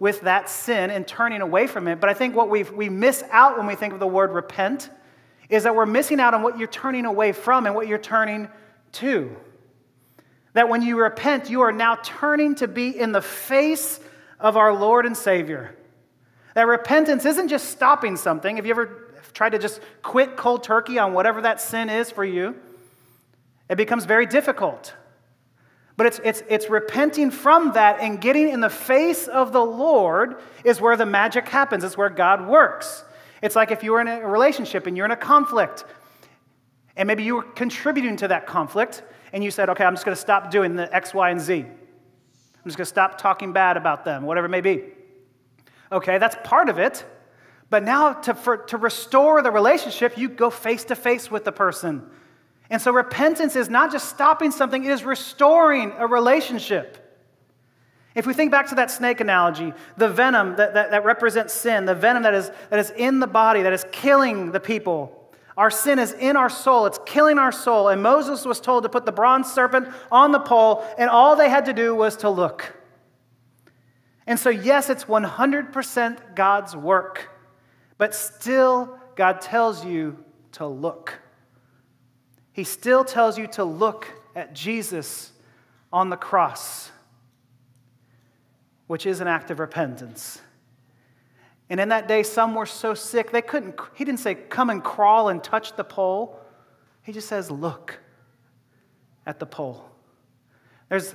[0.00, 2.00] with that sin and turning away from it.
[2.00, 4.88] But I think what we we miss out when we think of the word repent
[5.50, 8.48] is that we're missing out on what you're turning away from and what you're turning
[8.92, 9.36] to.
[10.54, 14.00] That when you repent, you are now turning to be in the face
[14.38, 15.74] of our Lord and Savior.
[16.54, 18.56] That repentance isn't just stopping something.
[18.56, 22.24] Have you ever tried to just quit cold turkey on whatever that sin is for
[22.24, 22.54] you?
[23.68, 24.94] It becomes very difficult.
[25.96, 30.36] But it's, it's, it's repenting from that and getting in the face of the Lord
[30.64, 31.84] is where the magic happens.
[31.84, 33.04] It's where God works.
[33.42, 35.84] It's like if you were in a relationship and you're in a conflict,
[36.96, 40.14] and maybe you were contributing to that conflict, and you said, okay, I'm just going
[40.14, 41.60] to stop doing the X, Y, and Z.
[41.60, 44.84] I'm just going to stop talking bad about them, whatever it may be.
[45.90, 47.04] Okay, that's part of it.
[47.70, 51.52] But now, to, for, to restore the relationship, you go face to face with the
[51.52, 52.02] person.
[52.68, 56.98] And so, repentance is not just stopping something, it is restoring a relationship.
[58.14, 61.86] If we think back to that snake analogy, the venom that, that, that, represents sin,
[61.86, 65.21] the venom that is, that is in the body, that is killing the people,
[65.56, 67.88] our sin is in our soul, it's killing our soul.
[67.88, 71.48] And Moses was told to put the bronze serpent on the pole, and all they
[71.48, 72.74] had to do was to look.
[74.26, 77.28] And so, yes, it's 100% God's work.
[77.98, 81.18] But still, God tells you to look.
[82.52, 85.32] He still tells you to look at Jesus
[85.92, 86.90] on the cross,
[88.86, 90.40] which is an act of repentance.
[91.72, 94.84] And in that day, some were so sick, they couldn't, he didn't say, come and
[94.84, 96.38] crawl and touch the pole.
[97.02, 97.98] He just says, look
[99.24, 99.82] at the pole.
[100.90, 101.14] There's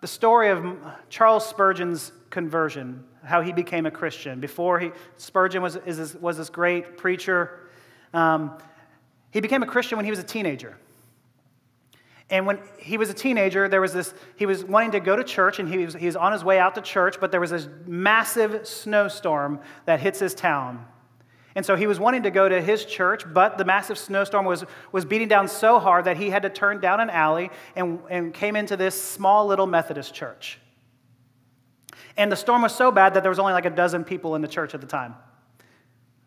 [0.00, 0.76] the story of
[1.08, 4.38] Charles Spurgeon's conversion how he became a Christian.
[4.38, 7.70] Before he, Spurgeon was, is, was this great preacher.
[8.12, 8.56] Um,
[9.32, 10.76] he became a Christian when he was a teenager.
[12.30, 15.22] And when he was a teenager, there was this, he was wanting to go to
[15.22, 17.50] church and he was, he was on his way out to church, but there was
[17.50, 20.86] this massive snowstorm that hits his town.
[21.54, 24.64] And so he was wanting to go to his church, but the massive snowstorm was,
[24.90, 28.34] was beating down so hard that he had to turn down an alley and, and
[28.34, 30.58] came into this small little Methodist church.
[32.16, 34.42] And the storm was so bad that there was only like a dozen people in
[34.42, 35.14] the church at the time.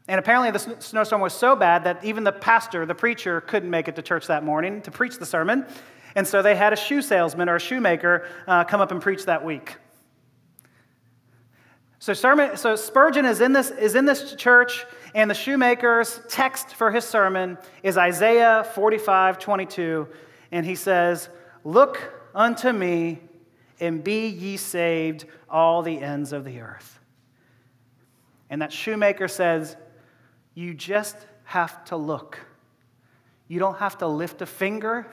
[0.08, 3.88] And apparently, the snowstorm was so bad that even the pastor, the preacher, couldn't make
[3.88, 5.66] it to church that morning to preach the sermon.
[6.16, 9.26] And so they had a shoe salesman or a shoemaker uh, come up and preach
[9.26, 9.76] that week.
[12.00, 16.76] So, sermon, so Spurgeon is in, this, is in this church, and the shoemaker's text
[16.76, 20.08] for his sermon is Isaiah 45 22.
[20.52, 21.28] And he says,
[21.64, 23.20] Look unto me,
[23.80, 27.00] and be ye saved, all the ends of the earth.
[28.50, 29.76] And that shoemaker says,
[30.58, 32.40] You just have to look.
[33.48, 35.06] You don't have to lift a finger.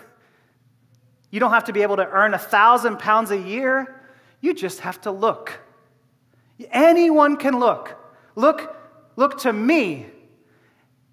[1.31, 4.01] You don't have to be able to earn a thousand pounds a year.
[4.41, 5.61] You just have to look.
[6.71, 7.95] Anyone can look.
[8.37, 8.75] Look,
[9.17, 10.07] look to me.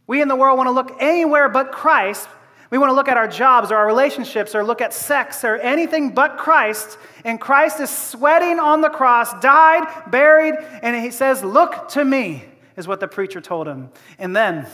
[0.08, 2.30] We in the world want to look anywhere but Christ.
[2.70, 5.58] We want to look at our jobs or our relationships or look at sex or
[5.58, 6.98] anything but Christ.
[7.26, 12.46] And Christ is sweating on the cross, died, buried, and he says, Look to me,
[12.78, 13.90] is what the preacher told him.
[14.18, 14.68] And then,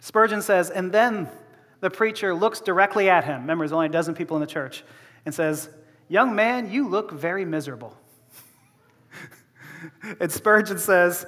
[0.00, 1.28] Spurgeon says, and then
[1.80, 3.42] the preacher looks directly at him.
[3.42, 4.84] Remember, there's only a dozen people in the church,
[5.24, 5.68] and says,
[6.08, 7.96] Young man, you look very miserable.
[10.20, 11.26] and Spurgeon says,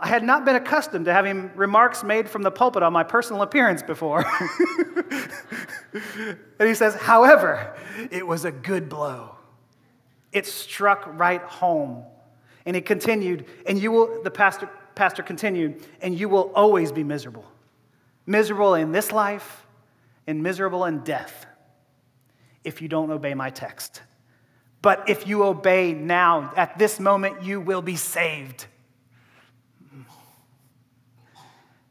[0.00, 3.42] I had not been accustomed to having remarks made from the pulpit on my personal
[3.42, 4.24] appearance before.
[5.92, 7.76] and he says, however,
[8.10, 9.34] it was a good blow.
[10.32, 12.04] It struck right home.
[12.68, 17.02] And he continued, and you will, the pastor, pastor continued, and you will always be
[17.02, 17.46] miserable.
[18.26, 19.66] Miserable in this life
[20.26, 21.46] and miserable in death
[22.64, 24.02] if you don't obey my text.
[24.82, 28.66] But if you obey now, at this moment, you will be saved.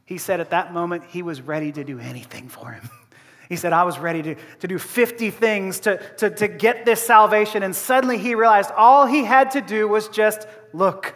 [0.05, 2.87] He said at that moment, he was ready to do anything for him.
[3.49, 7.01] He said, I was ready to, to do 50 things to, to, to get this
[7.01, 7.63] salvation.
[7.63, 11.15] And suddenly he realized all he had to do was just look.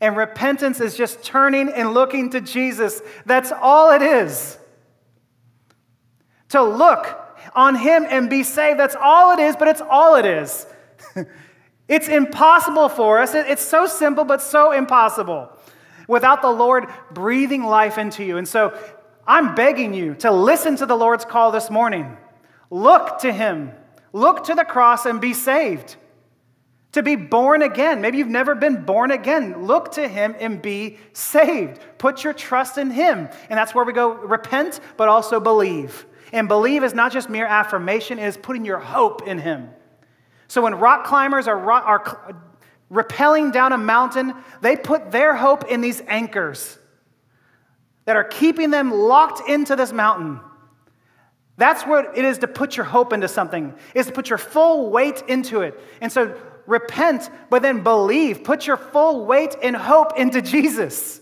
[0.00, 3.02] And repentance is just turning and looking to Jesus.
[3.26, 4.58] That's all it is.
[6.50, 7.16] To look
[7.54, 8.78] on him and be saved.
[8.78, 10.66] That's all it is, but it's all it is.
[11.88, 13.34] it's impossible for us.
[13.34, 15.50] It's so simple, but so impossible
[16.06, 18.36] without the Lord breathing life into you.
[18.36, 18.76] And so
[19.30, 22.16] I'm begging you to listen to the Lord's call this morning.
[22.68, 23.70] Look to Him,
[24.12, 25.94] look to the cross and be saved.
[26.94, 28.00] To be born again.
[28.00, 29.66] Maybe you've never been born again.
[29.66, 31.78] Look to Him and be saved.
[31.98, 33.28] Put your trust in Him.
[33.48, 36.06] And that's where we go repent, but also believe.
[36.32, 39.68] And believe is not just mere affirmation, it is putting your hope in Him.
[40.48, 42.34] So when rock climbers are, are
[42.90, 46.79] rappelling down a mountain, they put their hope in these anchors
[48.10, 50.40] that are keeping them locked into this mountain.
[51.56, 54.90] That's what it is to put your hope into something, is to put your full
[54.90, 55.78] weight into it.
[56.00, 56.36] And so
[56.66, 58.42] repent, but then believe.
[58.42, 61.20] Put your full weight and hope into Jesus.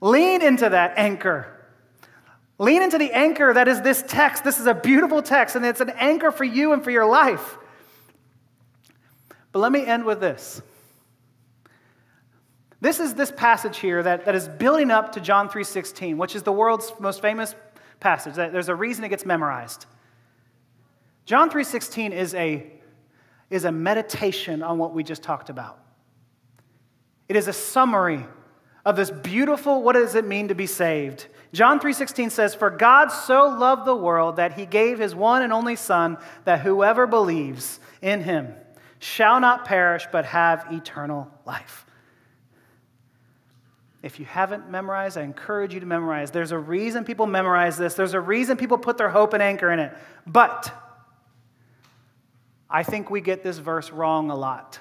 [0.00, 1.48] Lean into that anchor.
[2.58, 4.44] Lean into the anchor that is this text.
[4.44, 7.58] This is a beautiful text, and it's an anchor for you and for your life.
[9.50, 10.62] But let me end with this.
[12.82, 16.42] This is this passage here that, that is building up to John 3.16, which is
[16.42, 17.54] the world's most famous
[18.00, 18.34] passage.
[18.34, 19.86] There's a reason it gets memorized.
[21.24, 22.66] John 3.16 is a,
[23.50, 25.78] is a meditation on what we just talked about.
[27.28, 28.26] It is a summary
[28.84, 31.28] of this beautiful, what does it mean to be saved?
[31.52, 35.52] John 3:16 says, "For God so loved the world that he gave his one and
[35.52, 38.56] only son that whoever believes in him
[38.98, 41.86] shall not perish but have eternal life.
[44.02, 46.32] If you haven't memorized, I encourage you to memorize.
[46.32, 49.70] There's a reason people memorize this, there's a reason people put their hope and anchor
[49.70, 49.96] in it.
[50.26, 50.72] But
[52.68, 54.80] I think we get this verse wrong a lot.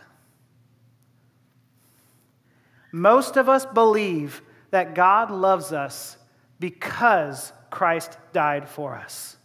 [2.92, 4.42] Most of us believe
[4.72, 6.18] that God loves us
[6.60, 9.38] because Christ died for us.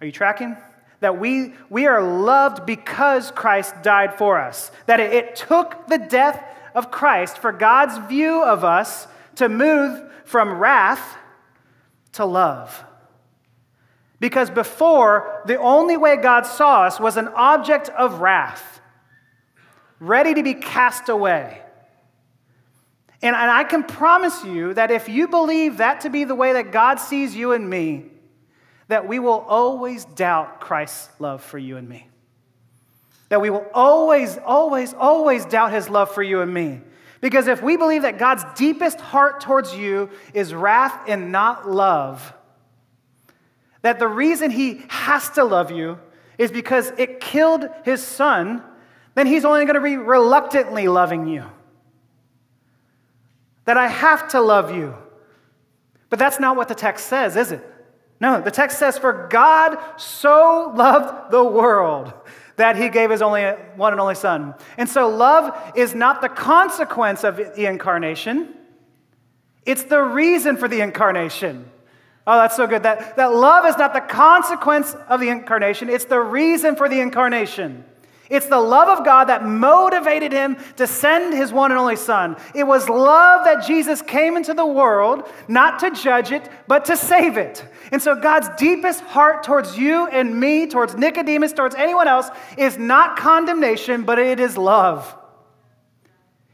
[0.00, 0.56] Are you tracking?
[1.04, 4.72] that we, we are loved because Christ died for us.
[4.86, 6.42] That it, it took the death
[6.74, 9.06] of Christ for God's view of us
[9.36, 11.16] to move from wrath
[12.12, 12.84] to love.
[14.20, 18.80] Because before, the only way God saw us was an object of wrath,
[20.00, 21.60] ready to be cast away.
[23.20, 26.54] And, and I can promise you that if you believe that to be the way
[26.54, 28.06] that God sees you and me,
[28.88, 32.06] that we will always doubt Christ's love for you and me.
[33.28, 36.80] That we will always, always, always doubt his love for you and me.
[37.20, 42.34] Because if we believe that God's deepest heart towards you is wrath and not love,
[43.80, 45.98] that the reason he has to love you
[46.36, 48.62] is because it killed his son,
[49.14, 51.44] then he's only going to be reluctantly loving you.
[53.64, 54.94] That I have to love you.
[56.10, 57.64] But that's not what the text says, is it?
[58.20, 62.12] No, the text says, For God so loved the world
[62.56, 63.44] that he gave his only
[63.76, 64.54] one and only son.
[64.78, 68.54] And so love is not the consequence of the incarnation,
[69.64, 71.70] it's the reason for the incarnation.
[72.26, 72.84] Oh, that's so good.
[72.84, 77.00] That, that love is not the consequence of the incarnation, it's the reason for the
[77.00, 77.84] incarnation.
[78.30, 82.36] It's the love of God that motivated him to send his one and only Son.
[82.54, 86.96] It was love that Jesus came into the world, not to judge it, but to
[86.96, 87.64] save it.
[87.92, 92.78] And so, God's deepest heart towards you and me, towards Nicodemus, towards anyone else, is
[92.78, 95.14] not condemnation, but it is love.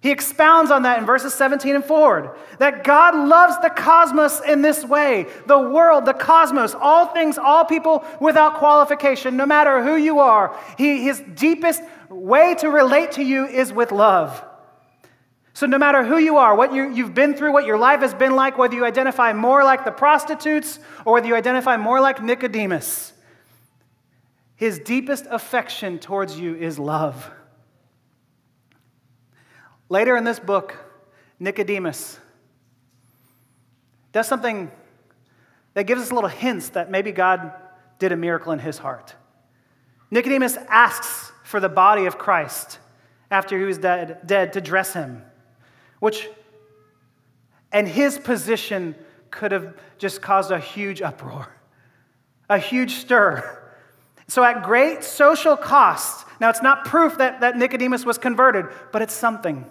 [0.01, 4.63] He expounds on that in verses 17 and forward that God loves the cosmos in
[4.63, 9.97] this way the world, the cosmos, all things, all people without qualification, no matter who
[9.97, 10.59] you are.
[10.79, 14.43] He, his deepest way to relate to you is with love.
[15.53, 18.15] So, no matter who you are, what you, you've been through, what your life has
[18.15, 22.23] been like, whether you identify more like the prostitutes or whether you identify more like
[22.23, 23.13] Nicodemus,
[24.57, 27.31] his deepest affection towards you is love.
[29.91, 30.77] Later in this book,
[31.41, 32.19] Nicodemus
[34.13, 34.71] does something
[35.75, 37.53] that gives us little hints that maybe God
[37.99, 39.15] did a miracle in his heart.
[40.13, 42.79] Nicodemus asks for the body of Christ
[43.33, 45.25] after he was dead, dead to dress him,
[45.99, 46.29] which,
[47.73, 48.95] and his position
[49.31, 51.49] could have just caused a huge uproar,
[52.49, 53.57] a huge stir.
[54.29, 59.03] So, at great social cost, now it's not proof that, that Nicodemus was converted, but
[59.03, 59.69] it's something.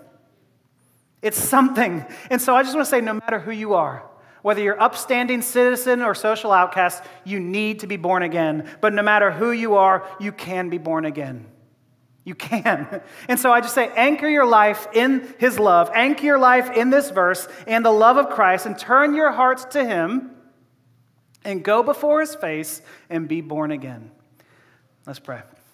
[1.22, 2.06] It's something.
[2.30, 4.04] And so I just want to say no matter who you are,
[4.42, 8.70] whether you're upstanding citizen or social outcast, you need to be born again.
[8.80, 11.46] But no matter who you are, you can be born again.
[12.24, 13.02] You can.
[13.28, 16.90] And so I just say, anchor your life in His love, anchor your life in
[16.90, 20.32] this verse and the love of Christ, and turn your hearts to Him
[21.44, 24.12] and go before His face and be born again.
[25.06, 25.42] Let's pray.